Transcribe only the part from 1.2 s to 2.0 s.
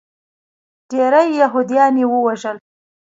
یهودیان